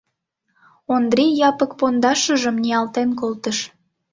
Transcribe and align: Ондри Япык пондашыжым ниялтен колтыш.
Ондри 0.93 1.25
Япык 1.49 1.71
пондашыжым 1.79 2.55
ниялтен 2.63 3.09
колтыш. 3.19 3.57